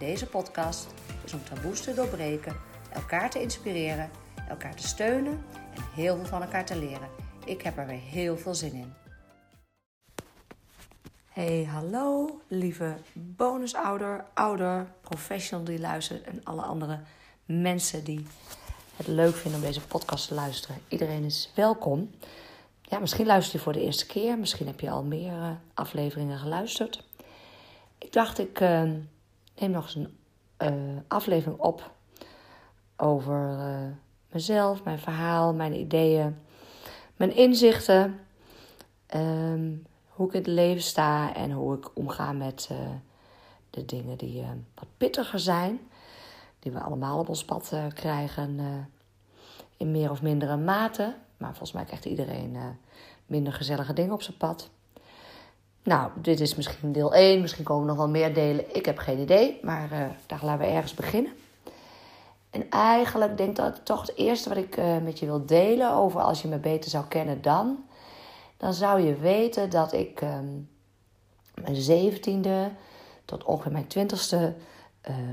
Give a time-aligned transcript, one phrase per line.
[0.00, 0.86] deze podcast
[1.24, 2.56] is om taboes te doorbreken,
[2.92, 4.10] elkaar te inspireren,
[4.48, 7.08] elkaar te steunen en heel veel van elkaar te leren.
[7.44, 8.92] Ik heb er weer heel veel zin in.
[11.28, 17.00] Hey, hallo lieve bonusouder, ouder, professional die luistert en alle andere
[17.44, 18.26] mensen die
[18.96, 20.76] het leuk vinden om deze podcast te luisteren.
[20.88, 22.10] Iedereen is welkom.
[22.82, 26.38] Ja, misschien luister je voor de eerste keer, misschien heb je al meer uh, afleveringen
[26.38, 27.04] geluisterd.
[27.98, 28.90] Ik dacht, ik uh,
[29.60, 30.18] neem nog eens een
[30.94, 31.90] uh, aflevering op
[32.96, 33.58] over
[34.30, 36.38] mezelf, mijn verhaal, mijn ideeën,
[37.16, 38.20] mijn inzichten,
[39.14, 42.70] um, hoe ik in het leven sta en hoe ik omga met
[43.70, 44.44] de dingen die
[44.74, 45.80] wat pittiger zijn,
[46.58, 48.58] die we allemaal op ons pad krijgen
[49.76, 51.16] in meer of mindere mate.
[51.36, 52.56] Maar volgens mij krijgt iedereen
[53.26, 54.70] minder gezellige dingen op zijn pad.
[55.82, 57.40] Nou, dit is misschien deel 1.
[57.40, 58.76] Misschien komen er nog wel meer delen.
[58.76, 59.58] Ik heb geen idee.
[59.62, 61.32] Maar uh, daar laten we ergens beginnen.
[62.50, 65.92] En eigenlijk denk ik dat toch het eerste wat ik uh, met je wil delen
[65.92, 67.84] over als je me beter zou kennen dan.
[68.56, 70.68] Dan zou je weten dat ik um,
[71.62, 72.70] mijn zeventiende
[73.24, 74.54] tot ongeveer mijn twintigste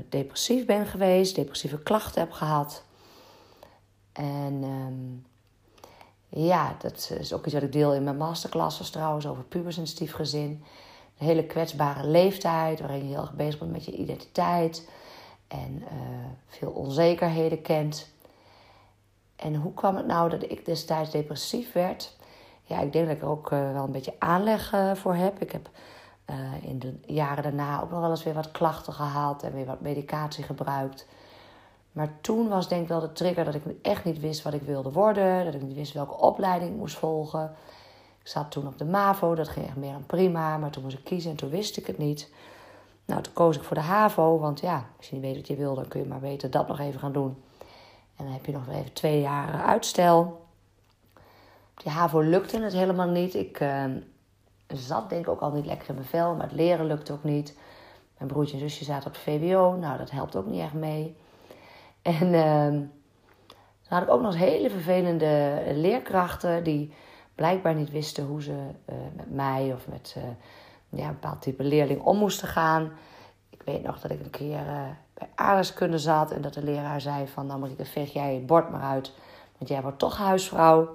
[0.08, 1.34] depressief ben geweest.
[1.34, 2.82] Depressieve klachten heb gehad.
[4.12, 5.26] En um,
[6.28, 10.64] ja, dat is ook iets wat ik deel in mijn masterclasses trouwens over pubersensitief gezin.
[11.18, 14.88] Een hele kwetsbare leeftijd waarin je heel erg bezig bent met je identiteit
[15.48, 15.88] en uh,
[16.46, 18.08] veel onzekerheden kent.
[19.36, 22.16] En hoe kwam het nou dat ik destijds depressief werd?
[22.62, 25.40] Ja, ik denk dat ik er ook uh, wel een beetje aanleg uh, voor heb.
[25.40, 25.70] Ik heb
[26.62, 29.80] in de jaren daarna ook nog wel eens weer wat klachten gehad en weer wat
[29.80, 31.06] medicatie gebruikt.
[31.98, 34.62] Maar toen was denk ik wel de trigger dat ik echt niet wist wat ik
[34.62, 35.44] wilde worden.
[35.44, 37.54] Dat ik niet wist welke opleiding ik moest volgen.
[38.20, 40.56] Ik zat toen op de MAVO, dat ging echt meer een prima.
[40.56, 42.30] Maar toen moest ik kiezen en toen wist ik het niet.
[43.04, 44.38] Nou, toen koos ik voor de HAVO.
[44.38, 46.68] Want ja, als je niet weet wat je wil, dan kun je maar weten dat
[46.68, 47.42] nog even gaan doen.
[48.16, 50.46] En dan heb je nog even twee jaar uitstel.
[51.76, 53.34] Op die HAVO lukte het helemaal niet.
[53.34, 53.84] Ik uh,
[54.66, 56.34] zat denk ik ook al niet lekker in mijn vel.
[56.34, 57.56] Maar het leren lukte ook niet.
[58.18, 59.76] Mijn broertje en zusje zaten op de VWO.
[59.76, 61.16] Nou, dat helpt ook niet echt mee.
[62.08, 62.80] En uh,
[63.88, 66.92] dan had ik ook nog eens hele vervelende leerkrachten die
[67.34, 70.24] blijkbaar niet wisten hoe ze uh, met mij of met uh,
[70.88, 72.92] ja, een bepaald type leerling om moesten gaan.
[73.50, 74.82] Ik weet nog dat ik een keer uh,
[75.14, 78.70] bij aardeskunde zat en dat de leraar zei van nou Marieke, veeg jij je bord
[78.70, 79.12] maar uit,
[79.58, 80.88] want jij wordt toch huisvrouw.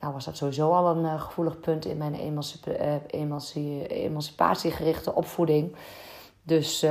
[0.00, 5.76] Nou was dat sowieso al een gevoelig punt in mijn emancipa emanci emancipatiegerichte opvoeding.
[6.42, 6.86] Dus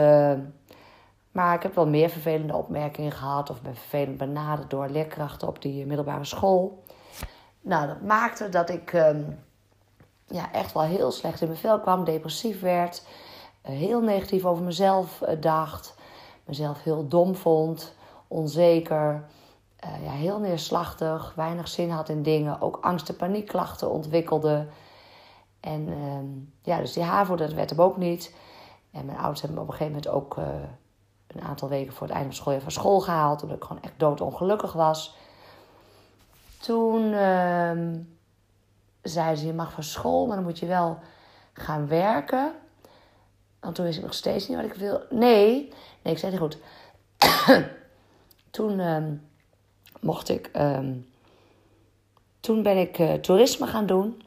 [1.33, 5.61] maar ik heb wel meer vervelende opmerkingen gehad of ben vervelend benaderd door leerkrachten op
[5.61, 6.83] die middelbare school.
[7.61, 9.39] Nou, dat maakte dat ik um,
[10.27, 13.05] ja, echt wel heel slecht in mijn vel kwam, depressief werd,
[13.65, 15.95] uh, heel negatief over mezelf uh, dacht,
[16.45, 17.95] mezelf heel dom vond,
[18.27, 19.25] onzeker,
[19.85, 24.67] uh, ja, heel neerslachtig, weinig zin had in dingen, ook angst- en paniekklachten ontwikkelde.
[25.59, 28.35] En um, ja, dus die HAVO, dat werd hem ook niet.
[28.91, 30.37] En mijn ouders hebben me op een gegeven moment ook
[31.35, 33.41] een aantal weken voor het einde van schooljaar van school gehaald.
[33.41, 35.15] Omdat ik gewoon echt doodongelukkig was.
[36.59, 37.71] Toen uh,
[39.01, 40.99] zei ze, je mag van school, maar dan moet je wel
[41.53, 42.53] gaan werken.
[43.59, 45.01] Want toen wist ik nog steeds niet wat ik wil.
[45.09, 46.57] Nee, nee, ik zei het goed.
[48.49, 49.03] toen uh,
[49.99, 50.49] mocht ik...
[50.55, 51.11] Um,
[52.39, 54.21] toen ben ik uh, toerisme gaan doen.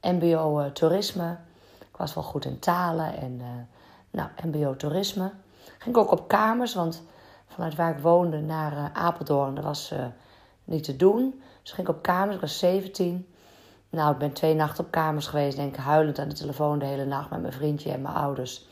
[0.00, 1.36] MBO uh, toerisme.
[1.78, 3.46] Ik was wel goed in talen en uh,
[4.10, 5.32] nou, MBO toerisme.
[5.86, 7.02] Ging ook op kamers, want
[7.46, 10.06] vanuit waar ik woonde naar uh, Apeldoorn, dat was uh,
[10.64, 11.42] niet te doen.
[11.62, 13.26] Dus ging ik op kamers, ik was 17.
[13.90, 16.84] Nou, ik ben twee nachten op kamers geweest, denk ik, huilend aan de telefoon de
[16.84, 18.66] hele nacht met mijn vriendje en mijn ouders.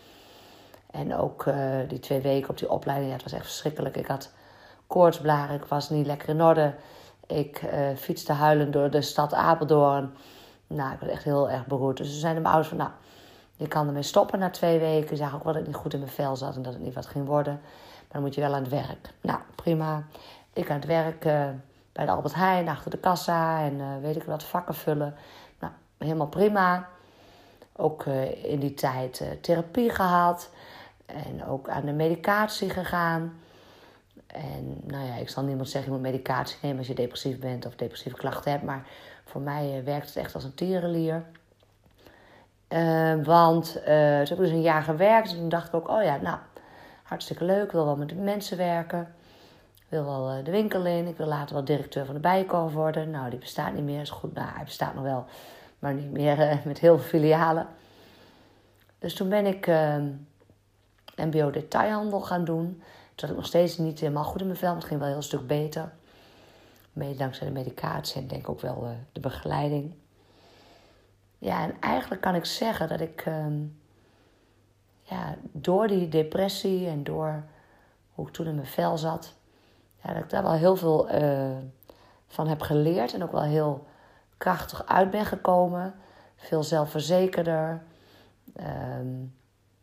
[0.91, 1.55] En ook uh,
[1.89, 3.97] die twee weken op die opleiding, ja, was echt verschrikkelijk.
[3.97, 4.33] Ik had
[4.87, 6.75] koortsblaren, ik was niet lekker in orde.
[7.27, 7.63] Ik
[7.97, 10.15] fietste huilend door de stad Apeldoorn.
[10.67, 11.97] Nou, ik was echt heel erg beroerd.
[11.97, 12.99] Dus ze zeiden mijn ouders van, nou,
[13.57, 15.11] je kan ermee stoppen na twee weken.
[15.11, 16.83] Ik zag ook wel dat het niet goed in mijn vel zat en dat het
[16.83, 17.53] niet wat ging worden.
[17.63, 19.11] Maar dan moet je wel aan het werk.
[19.21, 20.05] Nou, prima.
[20.53, 21.49] Ik aan het werk uh,
[21.93, 25.15] bij de Albert Heijn, achter de kassa en uh, weet ik wat, vakken vullen.
[25.61, 26.89] Nou, helemaal prima.
[27.77, 30.51] Ook uh, in die tijd therapie gehad.
[31.07, 33.39] En ook aan de medicatie gegaan.
[34.27, 37.67] En nou ja, ik zal niemand zeggen, je moet medicatie nemen als je depressief bent
[37.67, 38.65] of depressieve klachten hebt.
[38.65, 38.87] Maar
[39.25, 41.25] voor mij werkt het echt als een tierenlier.
[42.75, 45.31] Uh, want uh, toen heb dus een jaar gewerkt.
[45.31, 46.39] En toen dacht ik ook, oh ja, nou,
[47.03, 47.65] hartstikke leuk.
[47.65, 49.15] Ik wil wel met mensen werken.
[49.75, 51.07] Ik wil wel de winkel in.
[51.07, 53.11] Ik wil later wel directeur van de Bijenkorf worden.
[53.11, 54.01] Nou, die bestaat niet meer.
[54.01, 55.25] Is goed, nou, hij bestaat nog wel.
[55.79, 57.67] Maar niet meer met heel veel filialen.
[58.99, 59.67] Dus toen ben ik
[61.17, 62.67] mbo detailhandel gaan doen.
[63.15, 64.75] Toen had ik nog steeds niet helemaal goed in mijn vel.
[64.75, 65.93] Het ging wel een heel stuk beter.
[66.93, 69.95] Mede dankzij de medicatie en denk ook wel de begeleiding.
[71.45, 73.63] Ja, en eigenlijk kan ik zeggen dat ik ehm,
[75.03, 77.43] ja, door die depressie en door
[78.15, 79.35] hoe ik toen in mijn vel zat,
[80.03, 81.57] ja, dat ik daar wel heel veel uh,
[82.27, 83.87] van heb geleerd en ook wel heel
[84.37, 85.95] krachtig uit ben gekomen.
[86.37, 87.83] Veel zelfverzekerder,
[88.99, 89.35] um,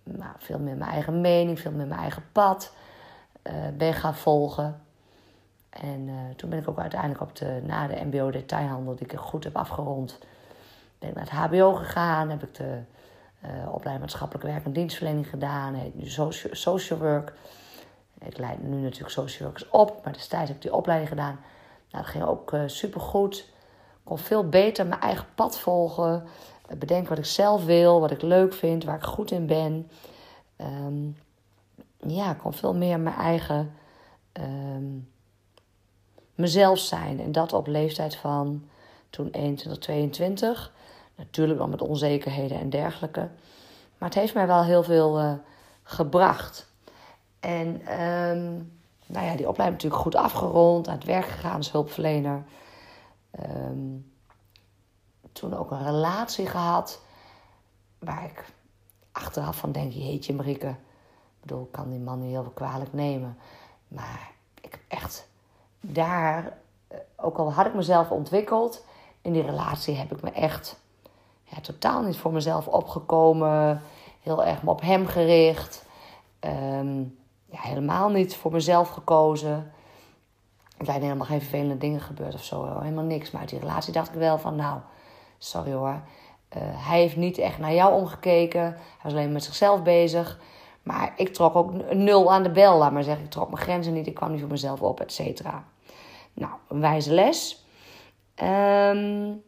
[0.04, 2.74] nou, veel meer mijn eigen mening, veel meer mijn eigen pad
[3.44, 4.82] uh, ben gaan volgen.
[5.70, 9.20] En uh, toen ben ik ook uiteindelijk op de, na de MBO detailhandel, die ik
[9.20, 10.20] goed heb afgerond,
[11.02, 12.30] ben ik naar het HBO gegaan.
[12.30, 12.80] Heb ik de
[13.46, 15.74] uh, opleiding maatschappelijk werk en dienstverlening gedaan.
[15.74, 16.08] Heet nu
[16.52, 17.34] social, work.
[18.20, 21.40] Ik leid nu natuurlijk social workers op, maar destijds heb ik die opleiding gedaan.
[21.92, 22.64] Nou, dat ging ook uh.
[22.64, 26.24] Ik kon veel beter mijn eigen pad volgen.
[26.78, 29.90] Bedenken wat ik zelf wil, wat ik leuk vind, waar ik goed in ben.
[30.58, 31.18] Um,
[31.98, 33.74] ja, ik kon veel meer mijn eigen
[34.34, 35.10] um,
[36.36, 37.20] mezelf zijn.
[37.20, 38.70] En dat op leeftijd van
[39.10, 40.74] toen 21, 22.
[41.22, 43.30] Natuurlijk wel met onzekerheden en dergelijke.
[43.98, 45.34] Maar het heeft mij wel heel veel uh,
[45.84, 46.74] gebracht.
[47.40, 47.68] En
[48.02, 48.72] um,
[49.06, 50.88] nou ja, die opleiding natuurlijk goed afgerond.
[50.88, 52.44] Aan het werk gegaan als hulpverlener.
[53.40, 54.12] Um,
[55.32, 57.02] toen ook een relatie gehad.
[58.00, 58.46] Waar ik
[59.12, 60.70] achteraf van denk, jeetje Marieke.
[60.70, 63.38] Ik bedoel, ik kan die man niet heel veel kwalijk nemen.
[63.88, 64.32] Maar
[64.62, 65.28] ik heb echt
[65.80, 66.58] daar,
[66.88, 68.86] eh, ook al had ik mezelf ontwikkeld,
[69.22, 70.80] in die relatie heb ik me echt
[71.52, 73.82] ja, totaal niet voor mezelf opgekomen.
[74.22, 75.86] Heel erg op hem gericht.
[76.40, 79.72] Um, ja, helemaal niet voor mezelf gekozen.
[80.78, 82.80] Er zijn helemaal geen vervelende dingen gebeurd of zo.
[82.80, 83.32] Helemaal niks.
[83.32, 84.80] Maar uit die relatie dacht ik wel van, nou,
[85.38, 86.02] sorry hoor.
[86.58, 88.62] Uh, hij heeft niet echt naar jou omgekeken.
[88.62, 90.40] Hij was alleen met zichzelf bezig.
[90.84, 93.24] Maar ik trok ook nul aan de bel, laat maar zeggen.
[93.24, 94.08] Ik trok mijn grenzen niet.
[94.08, 95.64] Ik kwam niet voor mezelf op, et cetera.
[96.34, 97.66] Nou, een wijze les.
[98.44, 99.44] Um,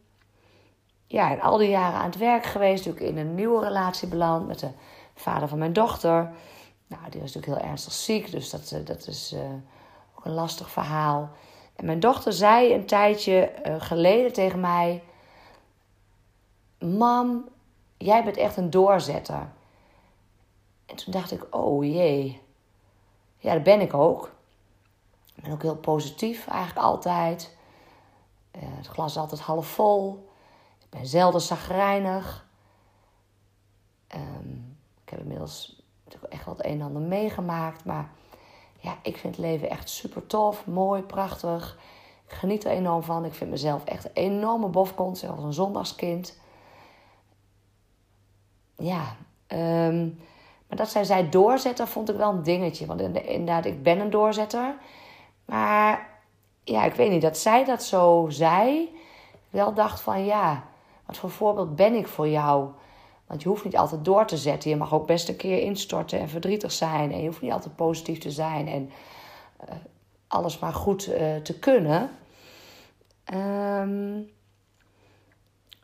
[1.14, 2.84] ja, en al die jaren aan het werk geweest.
[2.84, 4.70] Natuurlijk in een nieuwe relatie beland met de
[5.14, 6.32] vader van mijn dochter.
[6.86, 8.30] Nou, die was natuurlijk heel ernstig ziek.
[8.30, 9.40] Dus dat, eh, dat is uh,
[10.14, 11.30] ook een lastig verhaal.
[11.76, 15.02] En mijn dochter zei een tijdje uh, geleden tegen mij...
[16.78, 17.48] Mam,
[17.96, 19.48] jij bent echt een doorzetter.
[20.86, 22.42] En toen dacht ik, oh jee.
[23.38, 24.32] Ja, dat ben ik ook.
[25.34, 27.56] Ik ben ook heel positief eigenlijk altijd.
[28.58, 30.32] Het glas is altijd half vol.
[30.94, 32.46] Ben zelden zagrijnig.
[34.14, 35.82] Um, ik heb inmiddels
[36.28, 37.84] echt wel een en ander meegemaakt.
[37.84, 38.10] Maar
[38.80, 41.78] ja, ik vind het leven echt super tof, mooi, prachtig.
[42.26, 43.24] Ik geniet er enorm van.
[43.24, 46.38] Ik vind mezelf echt een enorme bofkont, zelfs een zondagskind.
[48.76, 49.16] Ja,
[49.48, 50.18] um,
[50.66, 52.86] maar dat zij zij doorzetter, vond ik wel een dingetje.
[52.86, 54.74] Want inderdaad, ik ben een doorzetter.
[55.44, 56.08] Maar
[56.64, 58.96] ja, ik weet niet, dat zij dat zo zei,
[59.50, 60.64] wel dacht van ja,
[61.06, 62.68] wat voor voorbeeld ben ik voor jou?
[63.26, 64.70] Want je hoeft niet altijd door te zetten.
[64.70, 67.12] Je mag ook best een keer instorten en verdrietig zijn.
[67.12, 68.90] En je hoeft niet altijd positief te zijn en
[69.68, 69.74] uh,
[70.26, 72.10] alles maar goed uh, te kunnen.
[73.34, 74.30] Um,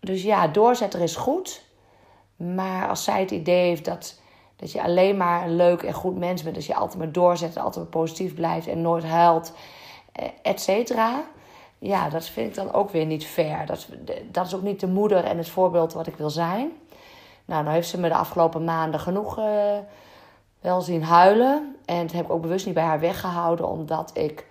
[0.01, 1.65] dus ja, doorzetter is goed.
[2.37, 4.21] Maar als zij het idee heeft dat
[4.61, 6.55] dat je alleen maar een leuk en goed mens bent.
[6.55, 9.53] Dat je altijd maar doorzet, altijd maar positief blijft en nooit huilt,
[10.13, 11.25] eh, et cetera.
[11.83, 13.67] Ja, dat vind ik dan ook weer niet fair.
[13.67, 13.89] Dat,
[14.31, 16.71] dat is ook niet de moeder en het voorbeeld wat ik wil zijn.
[17.45, 19.79] Nou, nou heeft ze me de afgelopen maanden genoeg uh,
[20.61, 21.77] wel zien huilen.
[21.85, 24.47] En dat heb ik ook bewust niet bij haar weggehouden, omdat ik,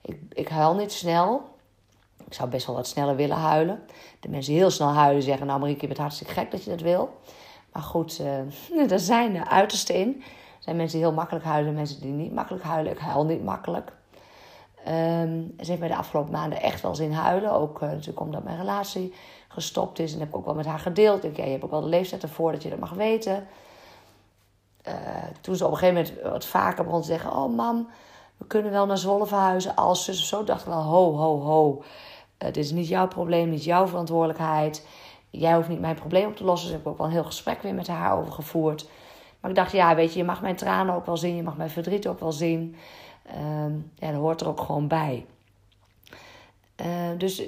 [0.00, 1.48] ik, ik huil niet snel.
[2.26, 3.82] Ik zou best wel wat sneller willen huilen.
[4.20, 6.80] De mensen heel snel huilen zeggen, nou Marieke, je bent hartstikke gek dat je dat
[6.80, 7.16] wil.
[7.72, 8.20] Maar goed,
[8.72, 10.22] uh, er zijn uitersten in.
[10.26, 12.92] Er zijn mensen die heel makkelijk huilen, mensen die niet makkelijk huilen.
[12.92, 13.92] Ik huil niet makkelijk.
[14.88, 17.52] Um, ze heeft mij de afgelopen maanden echt wel zin huilen.
[17.52, 19.14] Ook uh, natuurlijk omdat mijn relatie
[19.48, 20.12] gestopt is.
[20.12, 21.24] En heb ik ook wel met haar gedeeld.
[21.24, 23.46] Ik, ja, je hebt ook wel de leeftijd ervoor dat je dat mag weten.
[24.88, 24.94] Uh,
[25.40, 27.32] toen ze op een gegeven moment wat vaker begon te zeggen...
[27.32, 27.88] Oh mam,
[28.36, 30.44] we kunnen wel naar Zwolle verhuizen als zus of zo.
[30.44, 31.82] dacht ik wel, ho, ho, ho.
[32.38, 34.82] dit is niet jouw probleem, niet jouw verantwoordelijkheid
[35.30, 36.68] jij hoeft niet mijn probleem op te lossen.
[36.68, 38.88] Dus ik heb ook wel een heel gesprek weer met haar over gevoerd.
[39.40, 41.56] Maar ik dacht, ja, weet je, je mag mijn tranen ook wel zien, je mag
[41.56, 42.76] mijn verdriet ook wel zien.
[43.34, 45.26] Ehm, ja, dat hoort er ook gewoon bij.
[46.80, 46.86] Uh,
[47.18, 47.38] dus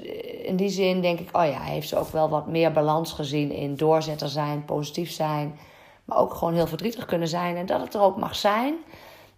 [0.42, 3.52] in die zin denk ik, oh ja, heeft ze ook wel wat meer balans gezien
[3.52, 5.58] in doorzetter zijn, positief zijn.
[6.04, 7.56] Maar ook gewoon heel verdrietig kunnen zijn.
[7.56, 8.74] En dat het er ook mag zijn.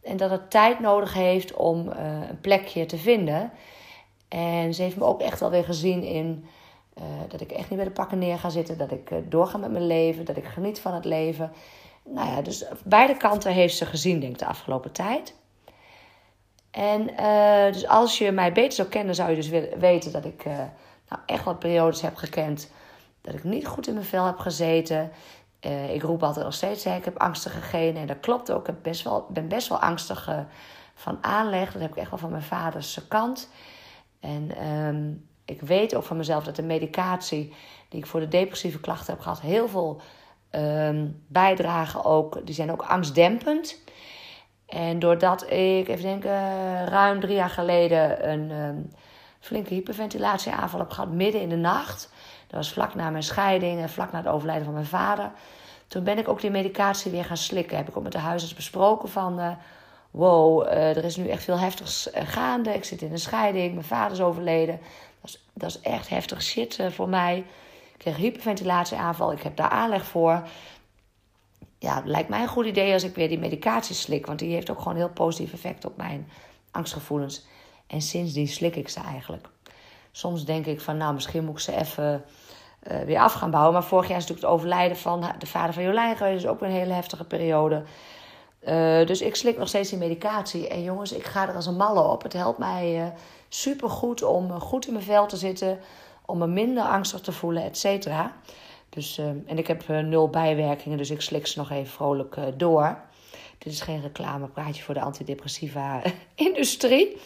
[0.03, 1.95] En dat het tijd nodig heeft om uh,
[2.29, 3.51] een plekje te vinden.
[4.29, 6.45] En ze heeft me ook echt wel weer gezien in
[6.99, 8.79] uh, dat ik echt niet bij de pakken neer ga zitten.
[8.79, 10.25] Dat ik doorga met mijn leven.
[10.25, 11.53] Dat ik geniet van het leven.
[12.05, 15.35] Nou ja, dus beide kanten heeft ze gezien, denk ik, de afgelopen tijd.
[16.73, 19.49] En uh, dus als je mij beter zou kennen, zou je dus
[19.79, 20.57] weten dat ik uh,
[21.09, 22.71] nou, echt wat periodes heb gekend.
[23.21, 25.11] Dat ik niet goed in mijn vel heb gezeten.
[25.61, 28.01] Uh, ik roep altijd nog steeds, hè, ik heb angstige genen.
[28.01, 28.69] En dat klopt ook.
[28.69, 30.29] Ik best wel, ben best wel angstig
[30.95, 31.73] van aanleg.
[31.73, 33.49] Dat heb ik echt wel van mijn vaders kant.
[34.21, 37.55] En um, ik weet ook van mezelf dat de medicatie
[37.89, 39.41] die ik voor de depressieve klachten heb gehad...
[39.41, 40.01] heel veel
[40.51, 42.47] um, bijdragen ook.
[42.47, 43.82] Die zijn ook angstdempend.
[44.73, 46.31] En doordat ik, even denken,
[46.87, 48.93] ruim drie jaar geleden een um,
[49.41, 52.11] flinke hyperventilatieaanval heb gehad midden in de nacht.
[52.47, 55.31] Dat was vlak na mijn scheiding en vlak na het overlijden van mijn vader.
[55.87, 57.77] Toen ben ik ook die medicatie weer gaan slikken.
[57.77, 59.41] Heb ik ook met de huisarts besproken van...
[59.41, 59.51] Uh,
[60.11, 62.75] wow, uh, er is nu echt veel heftigs uh, gaande.
[62.75, 64.81] Ik zit in een scheiding, mijn vader is overleden.
[65.21, 67.45] Dat is, dat is echt heftig shit voor mij.
[67.93, 70.43] Ik kreeg hyperventilatieaanval, ik heb daar aanleg voor
[71.83, 74.27] ja, het lijkt mij een goed idee als ik weer die medicatie slik.
[74.27, 76.29] Want die heeft ook gewoon heel positief effect op mijn
[76.71, 77.45] angstgevoelens.
[77.87, 79.49] En sindsdien slik ik ze eigenlijk.
[80.13, 82.25] Soms denk ik van, nou, misschien moet ik ze even
[82.91, 83.73] uh, weer af gaan bouwen.
[83.73, 86.43] Maar vorig jaar is natuurlijk het overlijden van de vader van Jolijn geweest.
[86.43, 87.83] Dus ook een hele heftige periode.
[88.69, 90.69] Uh, dus ik slik nog steeds die medicatie.
[90.69, 92.23] En jongens, ik ga er als een malle op.
[92.23, 93.07] Het helpt mij uh,
[93.49, 95.79] super goed om goed in mijn vel te zitten.
[96.27, 98.33] Om me minder angstig te voelen, et cetera.
[98.95, 102.37] Dus, uh, en ik heb uh, nul bijwerkingen, dus ik slik ze nog even vrolijk
[102.37, 103.01] uh, door.
[103.59, 106.03] Dit is geen reclamepraatje voor de antidepressiva
[106.35, 107.17] industrie.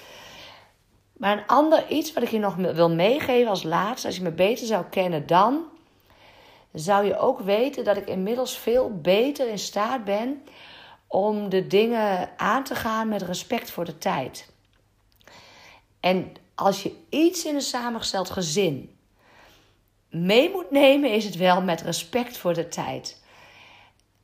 [1.13, 4.31] Maar een ander iets wat ik je nog wil meegeven als laatste, als je me
[4.31, 5.65] beter zou kennen dan,
[6.73, 10.43] zou je ook weten dat ik inmiddels veel beter in staat ben
[11.07, 14.51] om de dingen aan te gaan met respect voor de tijd.
[16.01, 18.96] En als je iets in een samengesteld gezin
[20.25, 23.25] mee moet nemen, is het wel met respect voor de tijd.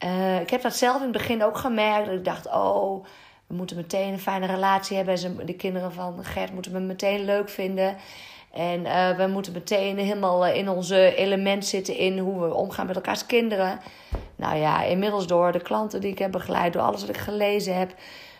[0.04, 2.08] Uh, ik heb dat zelf in het begin ook gemerkt.
[2.08, 3.04] Ik dacht, oh,
[3.46, 5.46] we moeten meteen een fijne relatie hebben.
[5.46, 7.96] De kinderen van Gert moeten me meteen leuk vinden.
[8.52, 12.96] En uh, we moeten meteen helemaal in onze element zitten in hoe we omgaan met
[12.96, 13.80] elkaars kinderen.
[14.36, 17.78] Nou ja, inmiddels door de klanten die ik heb begeleid, door alles wat ik gelezen
[17.78, 17.94] heb,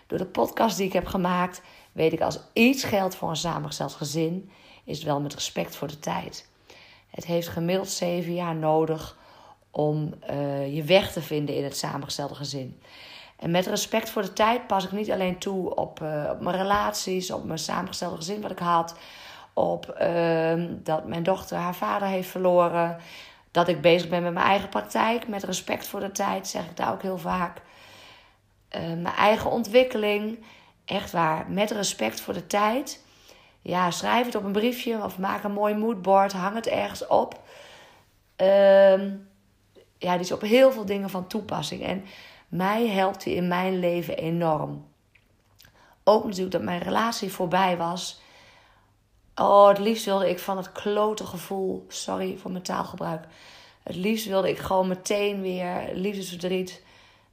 [0.06, 3.92] door de podcast die ik heb gemaakt, weet ik als iets geldt voor een samengesteld
[3.92, 4.50] gezin,
[4.84, 6.50] is het wel met respect voor de tijd.
[7.12, 9.16] Het heeft gemiddeld zeven jaar nodig
[9.70, 12.80] om uh, je weg te vinden in het samengestelde gezin.
[13.36, 16.00] En met respect voor de tijd pas ik niet alleen toe op,
[16.30, 18.96] op mijn relaties, op mijn samengestelde gezin wat ik had,
[19.52, 22.96] op uh, dat mijn dochter haar vader heeft verloren,
[23.50, 25.28] dat ik bezig ben met mijn eigen praktijk.
[25.28, 27.62] Met respect voor de tijd zeg ik daar ook heel vaak.
[28.76, 30.44] Uh, mijn eigen ontwikkeling,
[30.84, 33.01] echt waar, met respect voor de tijd
[33.62, 37.40] ja, schrijf het op een briefje of maak een mooi moodboard, hang het ergens op.
[38.36, 39.28] Um,
[39.98, 41.82] ja, die is op heel veel dingen van toepassing.
[41.82, 42.04] En
[42.48, 44.86] mij helpt die in mijn leven enorm.
[46.04, 48.20] Ook natuurlijk dat mijn relatie voorbij was.
[49.34, 53.24] Oh, het liefst wilde ik van het klote gevoel, sorry voor mijn taalgebruik.
[53.82, 56.82] Het liefst wilde ik gewoon meteen weer liefdesverdriet.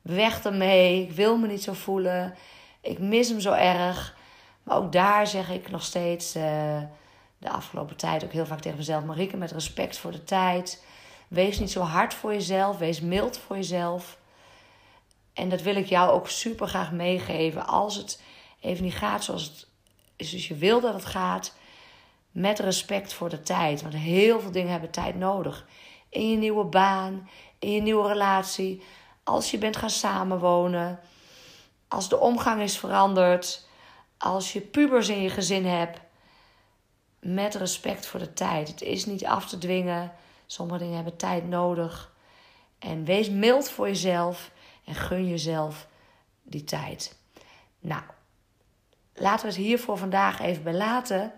[0.01, 1.01] Weg ermee.
[1.01, 2.35] Ik wil me niet zo voelen.
[2.81, 4.17] Ik mis hem zo erg.
[4.71, 6.43] Ook daar zeg ik nog steeds uh,
[7.37, 10.83] de afgelopen tijd ook heel vaak tegen mezelf: Marike, met respect voor de tijd.
[11.27, 12.77] Wees niet zo hard voor jezelf.
[12.77, 14.17] Wees mild voor jezelf.
[15.33, 17.67] En dat wil ik jou ook super graag meegeven.
[17.67, 18.21] Als het
[18.59, 19.67] even niet gaat zoals het
[20.15, 21.55] is, dus je wil dat het gaat.
[22.31, 23.81] Met respect voor de tijd.
[23.81, 25.67] Want heel veel dingen hebben tijd nodig.
[26.09, 28.83] In je nieuwe baan, in je nieuwe relatie.
[29.23, 30.99] Als je bent gaan samenwonen.
[31.87, 33.67] Als de omgang is veranderd
[34.19, 35.99] als je pubers in je gezin hebt,
[37.19, 38.67] met respect voor de tijd.
[38.67, 40.11] Het is niet af te dwingen.
[40.45, 42.13] Sommige dingen hebben tijd nodig.
[42.79, 44.51] En wees mild voor jezelf
[44.85, 45.87] en gun jezelf
[46.43, 47.17] die tijd.
[47.79, 48.01] Nou,
[49.13, 51.33] laten we het hier voor vandaag even bij laten.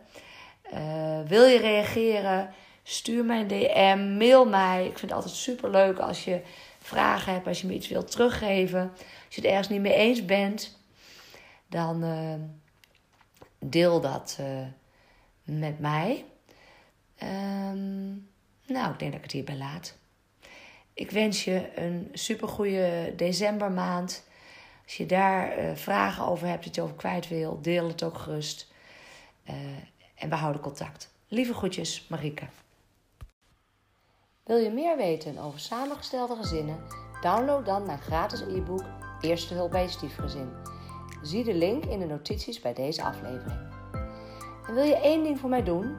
[0.73, 2.53] Uh, wil je reageren?
[2.83, 4.81] Stuur mij een DM, mail mij.
[4.81, 6.41] Ik vind het altijd super leuk als je
[6.79, 8.91] vragen hebt, als je me iets wilt teruggeven.
[9.25, 10.77] Als je het ergens niet mee eens bent,
[11.67, 12.03] dan.
[12.03, 12.33] Uh,
[13.65, 14.65] deel dat uh,
[15.43, 16.25] met mij.
[17.23, 18.29] Um,
[18.65, 19.97] nou, ik denk dat ik het hierbij laat.
[20.93, 24.23] Ik wens je een supergoeie decembermaand.
[24.83, 28.17] Als je daar uh, vragen over hebt, dat je over kwijt wil, deel het ook
[28.17, 28.71] gerust.
[29.49, 29.55] Uh,
[30.15, 31.13] en we houden contact.
[31.27, 32.45] Lieve groetjes, Marieke.
[34.43, 36.83] Wil je meer weten over samengestelde gezinnen?
[37.21, 38.85] Download dan mijn gratis e-book
[39.21, 40.49] Eerste hulp bij je stiefgezin.
[41.21, 43.59] Zie de link in de notities bij deze aflevering.
[44.67, 45.95] En wil je één ding voor mij doen?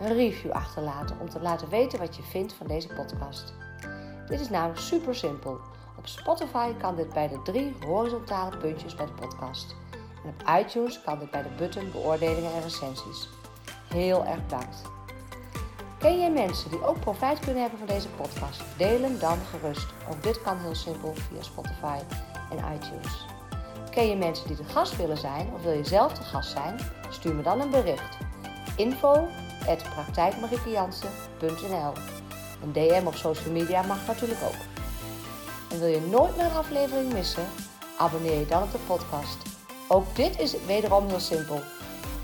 [0.00, 3.54] Een review achterlaten om te laten weten wat je vindt van deze podcast.
[4.26, 5.60] Dit is namelijk super simpel.
[5.98, 9.74] Op Spotify kan dit bij de drie horizontale puntjes bij de podcast.
[10.24, 13.28] En op iTunes kan dit bij de button beoordelingen en recensies.
[13.88, 14.82] Heel erg bedankt.
[15.98, 18.62] Ken jij mensen die ook profijt kunnen hebben van deze podcast?
[18.76, 19.86] Deel hem dan gerust.
[20.10, 21.98] Ook dit kan heel simpel via Spotify
[22.50, 23.33] en iTunes.
[23.94, 26.78] Ken je mensen die de gast willen zijn of wil je zelf de gast zijn?
[27.10, 28.16] Stuur me dan een bericht.
[28.76, 29.28] Info
[32.62, 34.60] Een DM op social media mag natuurlijk ook.
[35.70, 37.46] En wil je nooit meer een aflevering missen?
[37.98, 39.36] Abonneer je dan op de podcast.
[39.88, 41.56] Ook dit is wederom heel simpel.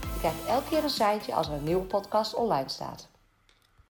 [0.00, 3.08] Je krijgt elke keer een seintje als er een nieuwe podcast online staat.